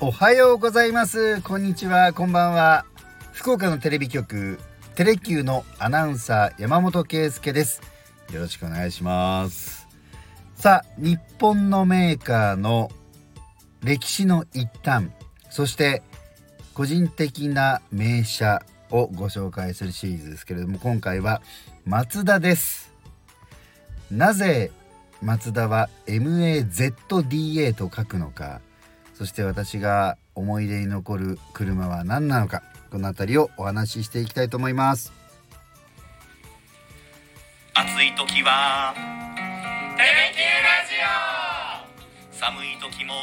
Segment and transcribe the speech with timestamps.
[0.00, 1.40] おはようございます。
[1.40, 2.12] こんにちは。
[2.12, 2.84] こんばんは。
[3.32, 4.58] 福岡のテレビ局
[4.94, 7.80] テレキューのアナウンサー山本圭介です。
[8.32, 9.88] よろしくお願いします。
[10.56, 12.90] さあ日本のメーカーの
[13.82, 15.08] 歴史の一端
[15.50, 16.02] そして
[16.74, 21.42] 個人的な名車をご紹介するシリーズですけれども今回は
[21.84, 22.93] マツダです。
[24.10, 24.70] なぜ
[25.22, 28.60] マツダは MAZDA と書くのか
[29.14, 35.12] そして私が思い出に残る車は何なのかこの辺りをお話ししていきたいと思います。
[37.74, 38.94] 暑い時は
[39.96, 40.94] テレキューラジ
[42.30, 42.38] オ。
[42.38, 43.14] 寒い時も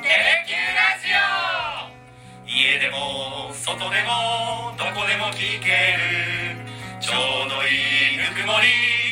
[0.00, 2.48] テレキューラジオ。
[2.48, 6.64] 家でも外でもどこでも聞ける
[6.98, 7.12] ちょ
[7.46, 9.09] うどいいぬくもり。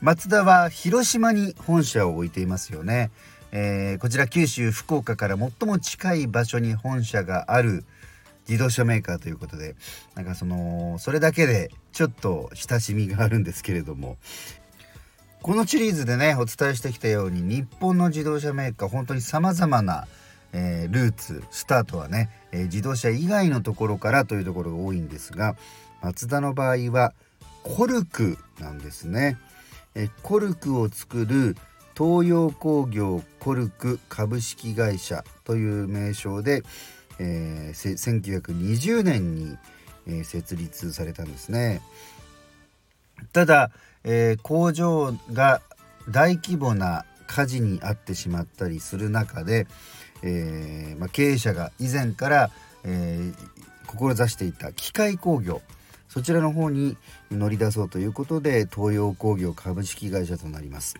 [0.00, 3.10] マ田は広島に本社を置いていますよね、
[3.52, 7.84] えー、こちら九州福岡から最も近い場所に本社がある
[8.48, 9.76] 自動車メーカーということで
[10.14, 14.16] なんかそのそれだけでちょっと親しみがあるんですけれども
[15.42, 20.06] このシリーズでねお伝えしてきたように日本の自動車メーカー本当にさまざまな、
[20.54, 25.56] えー、ルーツスタートはね、えー、自動車以外のところからというところが多いんですが
[26.00, 27.12] マツダの場合は
[27.62, 29.36] コルクなんですね。
[29.94, 31.56] えコルクを作る
[31.96, 36.62] 東洋工業コルク株式会社という名称で、
[37.18, 39.58] えー、1920年に、
[40.06, 41.82] えー、設立されたんですね。
[43.32, 43.70] ただ、
[44.04, 45.60] えー、工場が
[46.08, 49.66] 大規模な火事に遭ってしまったりする中で、
[50.22, 52.50] えーまあ、経営者が以前から、
[52.84, 55.60] えー、志していた機械工業
[56.10, 56.96] そちらの方に
[57.30, 60.96] 乗り出そうということで東洋工業株式会社となります。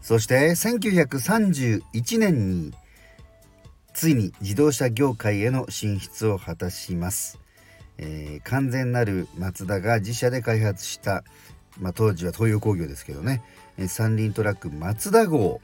[0.00, 2.72] そして1931年に
[3.92, 7.38] ついに自動車業界への進出を果たします、
[7.98, 11.24] えー、完全なるマツダが自社で開発した、
[11.78, 13.42] まあ、当時は東洋工業ですけどね。
[13.88, 15.60] 三輪トラックマツダ号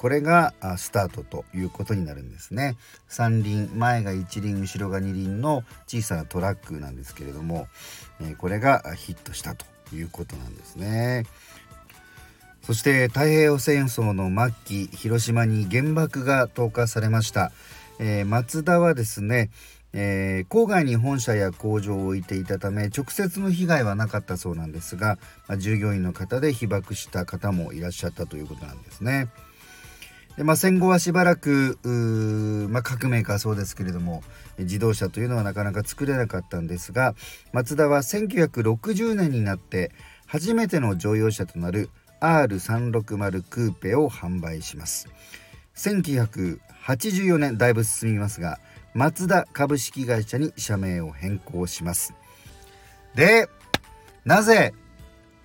[0.00, 2.78] これがスタートということになるんですね。
[3.06, 7.68] 三輪前が一輪後ろが二輪の小さなトラックなんですけれども、
[8.18, 11.26] えこれがヒットしたということなんですね。
[12.62, 14.30] そして太平洋戦争の
[14.64, 17.52] 末期広島に原爆が投下されました、
[17.98, 19.50] えー、松田はですね
[19.92, 25.18] えー、郊外に本社や工場を置いていたため直接の被害はなかったそうなんですが、
[25.48, 29.30] まあ、従業員の方で被爆した方もいらっしゃったということなんですね。
[30.40, 31.78] でまあ、戦後はしばらく、
[32.70, 34.22] まあ、各メーカーそうですけれども
[34.56, 37.14] 自動車というのはなかなか作れなかったんですが
[37.52, 39.92] マツダは1960年になって
[40.26, 41.90] 初めての乗用車となる
[42.22, 45.08] R360 クーペを販売します。
[45.76, 48.60] 1984年だいぶ進みますが
[48.94, 52.14] マツダ株式会社に社名を変更します。
[53.14, 53.46] で
[54.24, 54.72] なぜ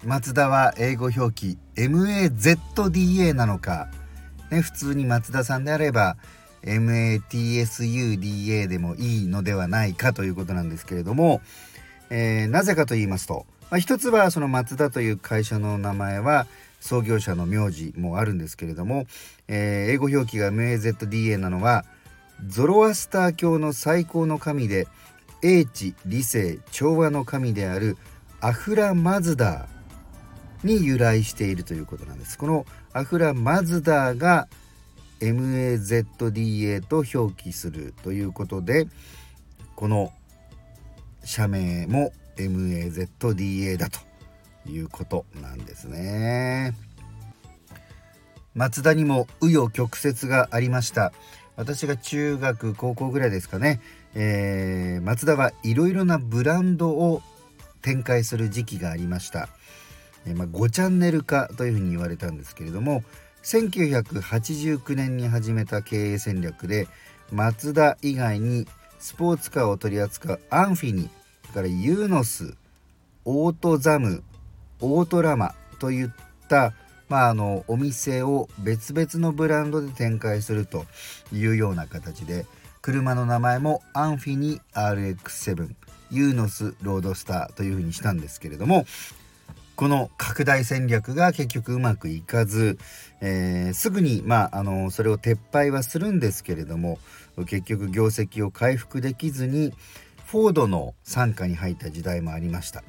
[0.06, 3.90] マツダは英語表記 MAZDA なのか。
[4.56, 6.18] ね、普通に松田さんであれば
[6.64, 11.42] MATSUDA でもいいのではないかということなんですけれども、
[12.10, 16.48] えー、なぜかと言いますと、まあ、一つはその松田という会社の名前は
[16.80, 19.06] 創業者の名字もあるんですけれども、
[19.48, 21.86] えー、英語表記が MAZDA なのは
[22.48, 24.88] ゾロアスター教の最高の神で
[25.42, 27.98] 英知理性調和の神である
[28.42, 29.75] アフラマズダー。
[30.66, 32.38] に由来しているということなんです。
[32.38, 34.48] このアフラマズダーが
[35.22, 38.88] MAZDA と表記するということで
[39.76, 40.12] この
[41.24, 44.00] 社名も MAZDA だと
[44.70, 46.76] いうことなんですね。
[48.56, 51.12] 松田にも紆余曲折がありました
[51.58, 53.82] 私が中学高校ぐらいですかね、
[54.16, 57.22] えー、松田はいろいろなブランドを
[57.82, 59.50] 展開する時期がありました
[60.26, 63.04] えまあ、5チャンネル化というふうに言われたんですけれども
[63.44, 66.88] 1989年に始めた経営戦略で
[67.32, 68.68] マツダ以外に
[69.00, 71.10] スポーツカーを取り扱うアンフィニ
[71.54, 72.56] からユーノス
[73.24, 74.24] オートザム
[74.82, 76.10] オートラマといっ
[76.50, 76.74] た、
[77.08, 80.86] まあ、あのお店を別々のブランドで展開すると
[81.32, 82.46] いうような形で
[82.82, 85.74] 車の名前もアンフィニ RX7
[86.12, 88.86] ユーノスロードスターというふうにしたんですけれども
[89.76, 92.78] この拡大戦略が結局うまくいかず、
[93.22, 96.98] えー、すぐに、まあ、あのそれを撤廃はするんですけれども
[97.46, 99.74] 結局業績を回復できずに
[100.26, 102.84] フォードの傘下に入った時代もありました。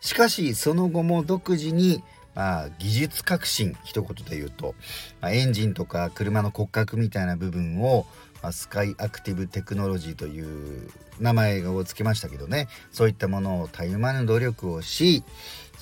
[0.00, 2.02] しかしその後も独自に
[2.34, 4.74] まあ、技術革新一言で言うと、
[5.20, 8.06] まあ、エンジンとか車の骨格みたいな部分を、
[8.42, 10.90] まあ、スカイアクティブテクノロジーという
[11.20, 12.68] 名前を付けましたけどね。
[12.90, 15.22] そういったものをたゆまぬ努力をし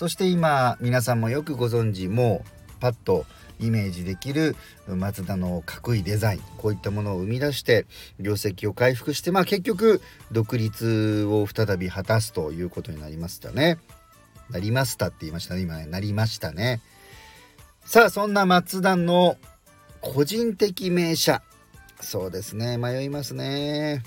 [0.00, 3.26] そして今皆さんもよくご存知もうパッと
[3.58, 4.56] イメージできる
[4.88, 7.85] マツダのかっこいいデザインこういったものを生み出して
[8.19, 10.00] 業績を回復してまあ結局
[10.32, 13.76] 独立を再び果たすということになりましたね。
[14.49, 16.81] なりましたって言いましたね今ねなりましたね。
[17.85, 19.37] さあそんなマツダの
[20.00, 21.43] 個人的名車
[22.00, 24.02] そうですね迷いますね。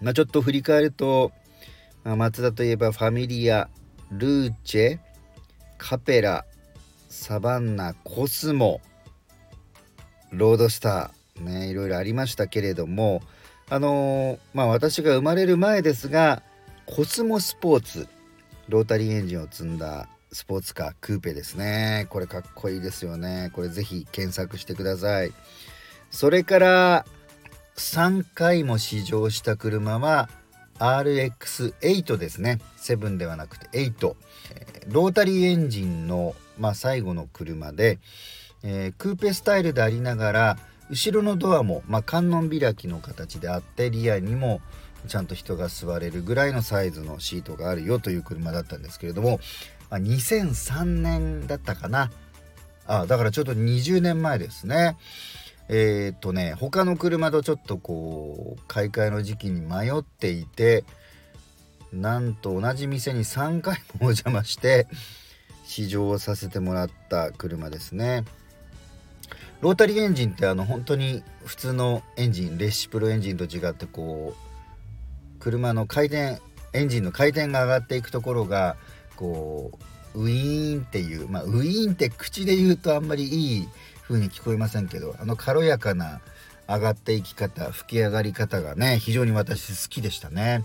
[0.00, 1.32] まあ、ちょっと振り返ると、
[2.04, 3.68] まあ、マツダといえばファミリア
[4.12, 4.98] ルーチェ
[5.78, 6.44] カペラ
[7.08, 8.80] サバンナコスモ
[10.32, 13.22] ロードスターねいろいろありましたけれども
[13.68, 16.42] あのー、まあ私が生まれる前ですが
[16.86, 18.08] コスモスポーツ
[18.68, 22.06] ロータリーエンジンを積んだスポーツカークーペですね。
[22.10, 23.50] これかっこいいですよね。
[23.54, 25.32] これぜひ検索してください。
[26.10, 27.06] それから
[27.76, 30.28] 3回も試乗した車は
[30.78, 32.60] RX8 ですね。
[32.78, 34.14] 7ではなくて8
[34.88, 37.98] ロータリーエンジンのまあ、最後の車で、
[38.62, 40.58] えー、クーペスタイルでありながら
[40.90, 44.60] 後ろのドアも、まあ、観音開きの形であってリアにも
[45.08, 49.40] ちゃんと人が座れるぐらいのサイズのシートがあるよという車だったんですけれども、
[49.90, 52.10] まあ、2003年だったかな。
[52.88, 54.96] あだからちょっと20年前ですね。
[55.68, 60.84] えー、っとね他の車とちょっとこう買い替えの時期に迷っていて
[61.92, 64.86] なんと同じ店に3回もお邪魔して
[65.64, 68.24] 試乗させてもらった車ですね。
[69.60, 76.40] ロータリーエンジンってあの本当に普通のエンジンレシプロエンジンと違ってこう車の回転
[76.72, 78.76] エンジンの回転が上がっていくところが
[79.16, 79.78] こ
[80.14, 83.68] うウィーンっていうまあウィーンって口で言うとあんまりいい
[84.08, 86.20] 風に聞こえませんけどあの軽やかな
[86.68, 90.64] 上がっていき方吹き上がり方がね非常に私好きでしたね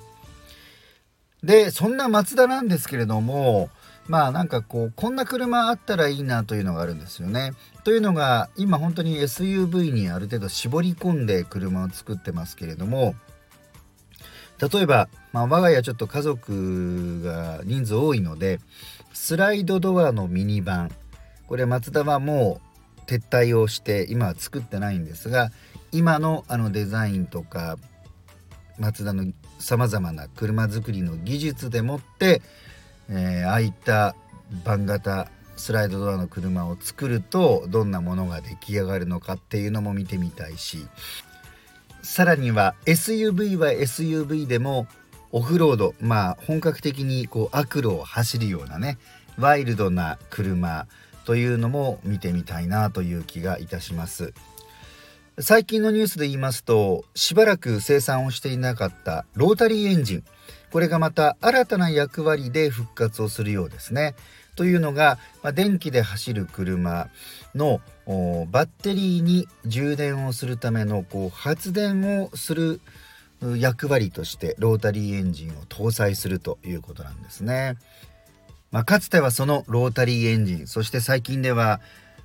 [1.43, 3.69] でそんなマツダなんですけれども
[4.07, 7.53] まあなんかこうこんな車あったらいいなというのがあるんですよね。
[7.83, 13.15] というのが今本当に SUV にある程度絞り込んで車を作ってますけれども
[14.59, 18.59] 例えば、まあ、我が家ちょっと家族が人数多いので
[19.13, 20.91] スライドドアのミニバン
[21.47, 22.70] これマツダはもう
[23.07, 25.51] 撤退をして今は作ってないんですが
[25.91, 27.77] 今のあのデザインとか
[28.79, 32.41] マツダのさまざまな車作りの技術でもって
[33.11, 34.15] えー、ああいった
[34.63, 40.87] 番型スライドドアの車を作るとどんなものが出来上がるのかっていうのも見てみたいし
[42.01, 44.87] さらには SUV は SUV でも
[45.31, 48.97] オフロードまあ本格的にこう悪路を走るようなね
[49.37, 50.87] ワイルドな車
[51.25, 54.33] というのも見てみたいなという気がいたします
[55.39, 60.23] 最近のニュースで言いますとしばらく生産をしていなかったロータリーエンジン
[60.71, 64.15] これがまた新たな役割で復活をするようですね。
[64.55, 67.09] というのが、まあ、電気で走る車
[67.55, 72.81] のバッテリーに充電をするためのこう発電をする
[73.57, 77.77] 役割としてロータリーエンジンを搭載するということなんですね。
[78.71, 81.81] まあ、かつてはそのロータリーエンジンそして最近では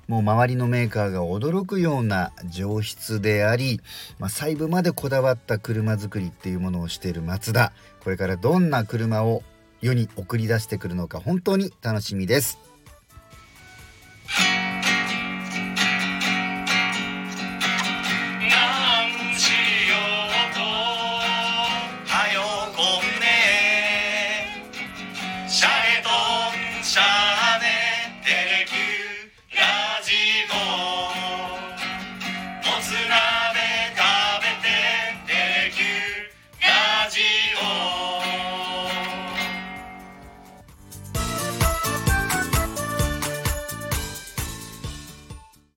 [0.07, 3.81] もう周りのメーカーが驚くような上質であり、
[4.19, 9.43] まあ、細部までこだわった車作りっていうものをしているマツダこれからどんな車を
[9.81, 12.76] 世に送り出してくるのか本当に楽しみです。